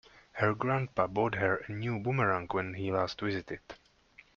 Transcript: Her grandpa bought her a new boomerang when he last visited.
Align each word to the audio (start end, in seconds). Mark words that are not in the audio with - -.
Her 0.31 0.55
grandpa 0.55 1.05
bought 1.05 1.35
her 1.35 1.57
a 1.57 1.71
new 1.71 1.99
boomerang 1.99 2.47
when 2.49 2.73
he 2.73 2.91
last 2.91 3.21
visited. 3.21 3.59